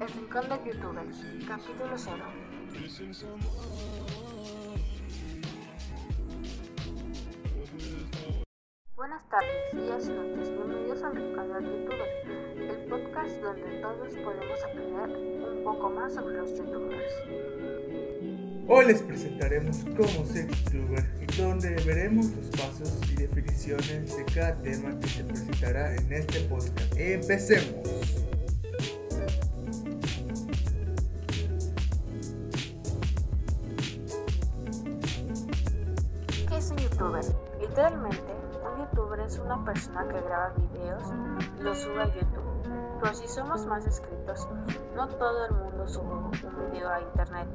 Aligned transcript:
El 0.00 0.08
Rincón 0.08 0.48
de 0.48 0.72
Youtubers, 0.72 1.18
capítulo 1.46 1.92
0. 1.94 2.16
Buenas 8.96 9.28
tardes, 9.28 9.72
días 9.74 10.06
y 10.06 10.12
noches. 10.12 10.48
Bienvenidos 10.48 11.02
al 11.02 11.16
Rincón 11.16 11.52
de 11.52 11.68
Youtubers, 11.68 12.12
el 12.56 12.88
podcast 12.88 13.42
donde 13.42 13.80
todos 13.82 14.14
podemos 14.14 14.64
aprender 14.64 15.18
un 15.58 15.64
poco 15.64 15.90
más 15.90 16.14
sobre 16.14 16.38
los 16.38 16.56
youtubers. 16.56 17.12
Hoy 18.68 18.86
les 18.86 19.02
presentaremos 19.02 19.84
cómo 19.98 20.24
ser 20.24 20.48
youtuber 20.48 21.04
donde 21.36 21.74
veremos 21.84 22.30
los 22.30 22.46
pasos 22.46 22.98
y 23.10 23.16
definiciones 23.16 24.16
de 24.16 24.24
cada 24.34 24.56
tema 24.62 24.98
que 24.98 25.08
se 25.08 25.24
presentará 25.24 25.94
en 25.94 26.10
este 26.10 26.40
podcast. 26.48 26.96
Empecemos. 26.96 28.29
Literalmente, 37.70 38.34
un 38.64 38.80
youtuber 38.80 39.20
es 39.20 39.38
una 39.38 39.64
persona 39.64 40.02
que 40.08 40.20
graba 40.20 40.48
videos 40.56 41.04
y 41.56 41.62
los 41.62 41.78
sube 41.78 42.02
a 42.02 42.06
YouTube. 42.06 42.98
Pero 43.00 43.14
si 43.14 43.28
somos 43.28 43.64
más 43.64 43.86
escritos, 43.86 44.48
no 44.96 45.06
todo 45.06 45.46
el 45.46 45.52
mundo 45.52 45.86
sube 45.86 46.12
un 46.12 46.32
video 46.72 46.90
a 46.90 47.00
internet. 47.00 47.46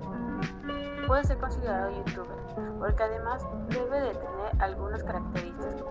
Puede 1.06 1.26
ser 1.26 1.38
considerado 1.38 1.92
youtuber, 1.92 2.38
porque 2.80 3.04
además 3.04 3.46
debe 3.68 4.00
de 4.00 4.12
tener 4.12 4.62
algunas 4.62 5.04
características, 5.04 5.84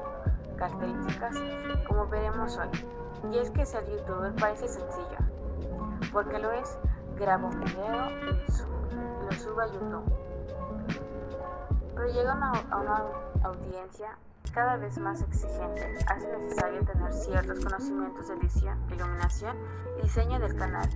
características 0.57 1.37
como 1.87 2.07
veremos 2.07 2.57
hoy. 2.57 2.71
Y 3.31 3.37
es 3.37 3.51
que 3.51 3.67
ser 3.67 3.85
youtuber 3.91 4.35
parece 4.37 4.69
sencillo, 4.69 5.19
porque 6.15 6.39
lo 6.39 6.51
es, 6.51 6.79
graba 7.19 7.47
un 7.47 7.61
video 7.61 8.11
y 8.11 9.27
lo 9.27 9.33
sube 9.33 9.65
a 9.65 9.67
YouTube. 9.67 10.24
Pero 11.95 12.07
llega 12.13 12.33
a 12.33 12.53
a 12.71 12.77
una 12.79 13.03
audiencia 13.43 14.19
cada 14.53 14.77
vez 14.77 14.99
más 14.99 15.21
exigente. 15.23 15.99
Hace 16.09 16.39
necesario 16.39 16.85
tener 16.85 17.13
ciertos 17.13 17.65
conocimientos 17.65 18.29
de 18.29 18.35
edición, 18.35 18.79
iluminación 18.93 19.57
y 19.99 20.03
diseño 20.03 20.39
del 20.39 20.57
canal 20.57 20.89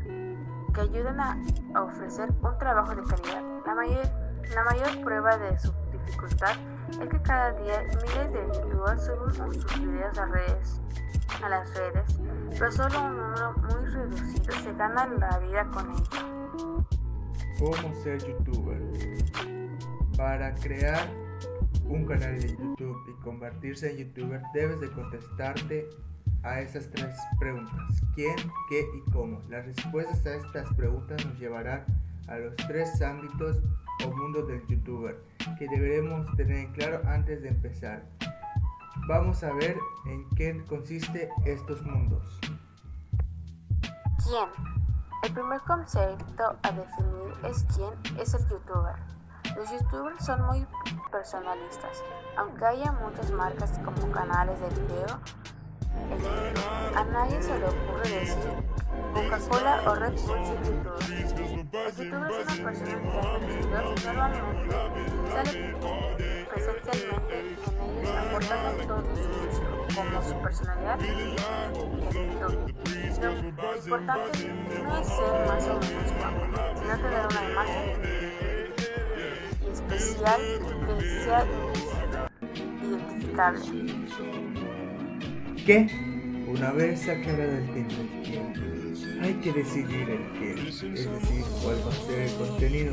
que 0.74 0.80
ayuden 0.80 1.20
a, 1.20 1.36
a 1.74 1.82
ofrecer 1.82 2.30
un 2.42 2.58
trabajo 2.58 2.94
de 2.94 3.02
calidad. 3.02 3.42
La 3.66 3.74
mayor, 3.74 4.06
la 4.54 4.64
mayor 4.64 5.04
prueba 5.04 5.36
de 5.36 5.58
su 5.58 5.72
dificultad 5.92 6.56
es 6.90 7.08
que 7.08 7.22
cada 7.22 7.52
día 7.52 7.82
miles 7.82 8.32
de 8.32 8.60
youtubers 8.60 9.04
suben 9.04 9.54
sus 9.54 9.80
videos 9.80 10.18
a, 10.18 10.26
redes, 10.26 10.80
a 11.42 11.48
las 11.48 11.74
redes, 11.74 12.20
pero 12.58 12.72
solo 12.72 13.04
un 13.04 13.16
número 13.16 13.52
muy 13.54 13.86
reducido 13.90 14.54
se 14.54 14.72
gana 14.74 15.06
la 15.06 15.38
vida 15.38 15.64
con 15.72 15.90
ello. 15.90 16.84
¿Cómo 17.58 17.94
ser 18.02 18.18
youtuber? 18.24 18.80
Para 20.18 20.52
crear 20.56 21.08
un 21.84 22.04
canal 22.04 22.40
de 22.40 22.48
YouTube 22.48 22.98
y 23.08 23.22
convertirse 23.22 23.88
en 23.88 23.98
youtuber 23.98 24.42
debes 24.52 24.80
de 24.80 24.90
contestarte 24.90 25.88
a 26.42 26.60
esas 26.60 26.90
tres 26.90 27.16
preguntas. 27.38 28.02
¿Quién, 28.16 28.34
qué 28.68 28.80
y 28.80 29.10
cómo? 29.12 29.40
Las 29.48 29.64
respuestas 29.64 30.26
a 30.26 30.34
estas 30.34 30.74
preguntas 30.74 31.24
nos 31.24 31.38
llevarán 31.38 31.84
a 32.26 32.36
los 32.36 32.56
tres 32.56 33.00
ámbitos 33.00 33.62
o 34.04 34.10
mundos 34.10 34.48
del 34.48 34.66
youtuber 34.66 35.22
que 35.56 35.68
deberemos 35.68 36.26
tener 36.34 36.56
en 36.56 36.72
claro 36.72 37.00
antes 37.06 37.40
de 37.40 37.50
empezar. 37.50 38.02
Vamos 39.06 39.44
a 39.44 39.52
ver 39.52 39.76
en 40.06 40.28
qué 40.30 40.64
consiste 40.68 41.28
estos 41.46 41.80
mundos. 41.82 42.40
¿Quién? 44.24 44.48
El 45.22 45.32
primer 45.32 45.60
concepto 45.60 46.58
a 46.60 46.72
definir 46.72 47.34
es 47.48 47.64
quién 47.72 48.20
es 48.20 48.34
el 48.34 48.48
youtuber. 48.48 49.17
Los 49.58 49.72
youtubers 49.72 50.24
son 50.24 50.40
muy 50.42 50.64
personalistas, 51.10 52.04
aunque 52.36 52.64
haya 52.64 52.92
muchas 52.92 53.28
marcas 53.32 53.76
como 53.84 54.08
canales 54.12 54.60
de 54.60 54.68
video. 54.68 55.20
YouTube, 56.10 56.96
A 56.96 57.04
nadie 57.06 57.42
se 57.42 57.58
le 57.58 57.64
ocurre 57.64 58.08
decir 58.08 58.52
Coca-Cola 59.12 59.82
o 59.88 59.94
Red 59.96 60.12
Bull 60.12 60.44
son 60.46 60.64
youtubers. 60.64 61.08
Los 61.72 61.96
youtubers 61.96 62.34
son 62.36 62.46
las 62.46 62.58
personas 62.60 62.94
que 62.94 63.52
y 63.52 64.06
normalmente 64.06 64.76
sale 65.32 65.74
presencialmente 66.54 67.40
en 67.40 67.46
ellos 67.98 68.10
aportando 68.16 68.86
todo 68.86 69.02
su 69.02 69.94
como 69.96 70.22
su 70.22 70.34
personalidad 70.40 71.00
YouTube. 72.12 72.74
Lo 73.20 73.76
importante 73.76 74.52
no 74.84 74.98
es 74.98 75.06
ser 75.08 75.48
más 75.48 75.66
o 75.66 75.80
menos 75.80 76.12
guapo, 76.16 76.42
sino 76.80 76.96
tener 76.96 77.26
una 77.26 77.50
imagen 77.50 78.37
y 79.90 79.94
especial 79.94 81.46
identificable. 82.82 83.60
¿Qué? 85.64 85.86
Una 86.46 86.72
vez 86.72 87.08
tema 87.08 87.46
del 87.46 87.86
quién, 88.24 89.20
hay 89.22 89.34
que 89.34 89.52
decidir 89.52 90.08
el 90.08 90.32
qué, 90.38 90.68
es 90.68 90.80
decir, 90.80 91.44
cuál 91.62 91.76
va 91.86 91.90
a 91.90 92.06
ser 92.06 92.20
el 92.20 92.32
contenido 92.36 92.92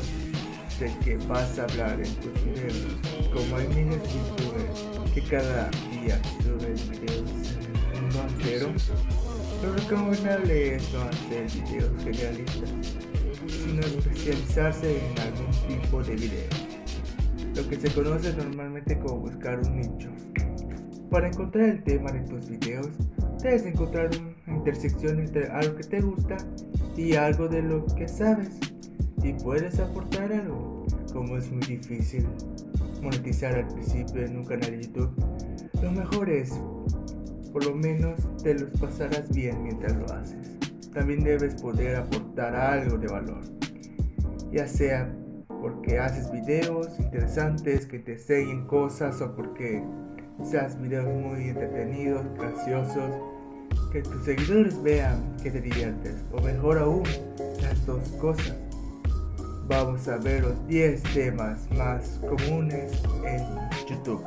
del 0.78 0.98
que 0.98 1.16
vas 1.26 1.58
a 1.58 1.64
hablar 1.64 1.98
en 2.00 2.14
tus 2.16 2.44
videos. 2.44 2.76
Como 3.32 3.56
hay 3.56 3.68
miles 3.68 4.02
de 4.02 4.08
youtubers 4.08 5.14
que 5.14 5.22
cada 5.22 5.70
día 5.90 6.20
suben 6.42 6.74
videos 6.90 7.56
mundo 8.02 8.22
entero, 8.28 8.72
lo 9.62 9.72
recomendable 9.72 10.76
es 10.76 10.92
no 10.92 11.02
hacer 11.02 11.46
videos 11.62 11.90
generalistas, 12.04 12.70
sino 13.48 13.80
especializarse 13.80 14.98
en 14.98 15.20
algún 15.20 15.50
tipo 15.68 16.02
de 16.02 16.14
video, 16.14 16.48
lo 17.56 17.66
que 17.70 17.76
se 17.76 17.88
conoce 17.94 18.34
normalmente 18.34 18.98
como 18.98 19.20
buscar 19.20 19.58
un 19.60 19.76
nicho. 19.76 20.10
Para 21.10 21.28
encontrar 21.28 21.70
el 21.70 21.82
tema 21.84 22.12
de 22.12 22.20
tus 22.20 22.50
videos, 22.50 22.90
debes 23.42 23.64
encontrar 23.64 24.10
una 24.46 24.56
intersección 24.58 25.20
entre 25.20 25.48
algo 25.48 25.76
que 25.76 25.84
te 25.84 26.00
gusta 26.02 26.36
y 26.96 27.14
algo 27.14 27.48
de 27.48 27.62
lo 27.62 27.86
que 27.86 28.06
sabes. 28.06 28.50
Y 29.22 29.32
puedes 29.32 29.78
aportar 29.80 30.32
algo. 30.32 30.86
Como 31.12 31.38
es 31.38 31.50
muy 31.50 31.62
difícil 31.62 32.26
monetizar 33.02 33.54
al 33.54 33.68
principio 33.68 34.26
en 34.26 34.36
un 34.36 34.44
canal 34.44 34.70
de 34.72 34.82
YouTube, 34.82 35.10
lo 35.82 35.92
mejor 35.92 36.28
es, 36.28 36.52
por 37.52 37.64
lo 37.64 37.74
menos, 37.74 38.20
te 38.42 38.52
los 38.52 38.68
pasarás 38.78 39.30
bien 39.30 39.62
mientras 39.62 39.96
lo 39.96 40.04
haces. 40.12 40.58
También 40.92 41.24
debes 41.24 41.54
poder 41.54 41.96
aportar 41.96 42.54
algo 42.54 42.98
de 42.98 43.06
valor, 43.06 43.40
ya 44.52 44.68
sea 44.68 45.10
porque 45.66 45.98
haces 45.98 46.30
videos 46.30 46.96
interesantes 47.00 47.86
que 47.86 47.98
te 47.98 48.12
enseñen 48.12 48.68
cosas 48.68 49.20
o 49.20 49.34
porque 49.34 49.82
seas 50.48 50.80
videos 50.80 51.06
muy 51.06 51.48
entretenidos, 51.48 52.24
graciosos, 52.38 53.10
que 53.90 54.00
tus 54.02 54.24
seguidores 54.24 54.80
vean 54.84 55.36
que 55.42 55.50
te 55.50 55.60
diviertes, 55.60 56.14
o 56.30 56.40
mejor 56.40 56.78
aún, 56.78 57.02
las 57.60 57.84
dos 57.84 58.00
cosas. 58.20 58.54
Vamos 59.66 60.06
a 60.06 60.18
ver 60.18 60.42
los 60.42 60.66
10 60.68 61.02
temas 61.02 61.68
más 61.72 62.20
comunes 62.20 63.02
en 63.24 63.42
YouTube. 63.88 64.22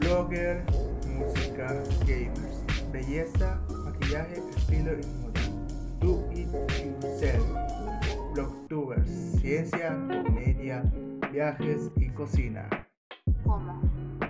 Blogger, 0.00 0.64
música, 1.06 1.80
gamers, 2.00 2.90
belleza, 2.92 3.60
maquillaje, 3.84 4.42
estilo 4.56 4.90
y 4.94 5.06
moda. 5.22 5.30
Do 6.00 6.28
it 6.32 6.48
yourself. 6.50 6.99
Ciencia, 9.50 9.98
comedia, 10.24 10.84
viajes 11.32 11.90
y 11.96 12.08
cocina. 12.10 12.68
¿Cómo? 13.44 13.82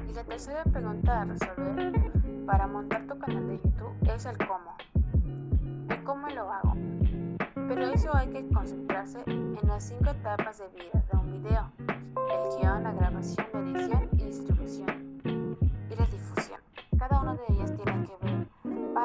Y 0.08 0.14
la 0.14 0.24
tercera 0.24 0.64
pregunta 0.64 1.20
a 1.20 1.24
resolver 1.26 1.92
para 2.46 2.66
montar 2.66 3.06
tu 3.06 3.18
canal 3.18 3.46
de 3.48 3.58
YouTube 3.58 3.94
es 4.14 4.24
el 4.24 4.38
cómo. 4.38 4.74
Cómo 6.06 6.26
lo 6.30 6.50
hago. 6.50 6.74
Pero 7.54 7.82
eso 7.92 8.16
hay 8.16 8.28
que 8.28 8.48
concentrarse 8.48 9.22
en 9.26 9.58
las 9.64 9.88
cinco 9.88 10.08
etapas 10.08 10.56
de 10.56 10.68
vida 10.68 11.04
de 11.12 11.18
un 11.18 11.32
video. 11.32 11.70
El 11.80 12.58
guion, 12.58 12.82
la 12.82 12.92
grabación, 12.94 13.46
la 13.52 13.78
edición 13.78 14.08
y 14.12 14.24
distribución. 14.24 15.18
Y 15.22 15.96
la 15.96 16.06
difusión. 16.06 16.60
Cada 16.98 17.20
una 17.20 17.34
de 17.34 17.42
ellas 17.50 17.74
tiene 17.76 18.06
que 18.06 18.24
ver 18.24 18.29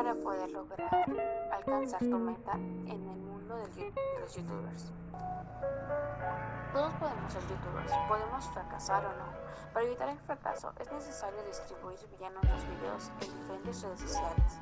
para 0.05 0.19
poder 0.19 0.51
lograr 0.51 1.05
alcanzar 1.51 1.99
tu 1.99 2.19
meta 2.19 2.53
en 2.53 3.09
el 3.09 3.17
mundo 3.17 3.55
de 3.55 3.91
los 4.19 4.35
youtubers. 4.35 4.91
Todos 6.71 6.93
podemos 6.93 7.33
ser 7.33 7.41
youtubers, 7.47 7.91
podemos 8.07 8.45
fracasar 8.49 9.03
o 9.03 9.09
no. 9.09 9.25
Para 9.73 9.85
evitar 9.87 10.09
el 10.09 10.19
fracaso 10.19 10.71
es 10.79 10.91
necesario 10.91 11.41
distribuir 11.47 11.97
bien 12.19 12.31
nuestros 12.35 12.67
videos 12.67 13.11
en 13.21 13.41
diferentes 13.41 13.81
redes 13.81 13.99
sociales 14.01 14.59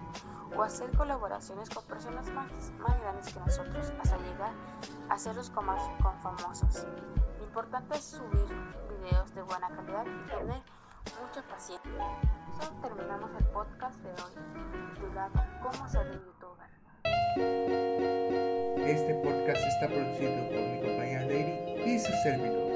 o 0.55 0.63
hacer 0.63 0.89
colaboraciones 0.95 1.69
con 1.69 1.83
personas 1.87 2.29
más, 2.29 2.49
más 2.79 2.97
grandes 3.01 3.33
que 3.33 3.39
nosotros 3.41 3.91
hasta 4.01 4.17
llegar 4.19 4.53
a 5.09 5.13
hacerlos 5.13 5.49
con, 5.49 5.65
más, 5.65 5.81
con 6.01 6.17
famosos. 6.21 6.87
Lo 7.37 7.43
importante 7.43 7.97
es 7.97 8.03
subir 8.05 8.47
videos 8.97 9.35
de 9.35 9.41
buena 9.41 9.67
calidad 9.75 10.05
y 10.05 10.29
tener 10.29 10.63
mucha 11.21 11.45
paciencia. 11.49 12.42
Solo 12.59 12.71
terminamos 12.81 13.31
el 13.39 13.45
podcast 13.47 13.95
de 14.03 14.09
hoy 14.09 14.33
titulado 14.93 15.31
¿Cómo 15.61 15.89
ser 15.89 16.07
un 16.07 16.21
youtuber? 16.25 16.69
Este 18.85 19.13
podcast 19.15 19.65
está 19.65 19.87
producido 19.87 20.49
por 20.49 20.59
mi 20.59 20.79
compañera 20.81 21.25
Lady 21.25 21.91
y 21.91 21.99
su 21.99 22.11
servidor. 22.23 22.72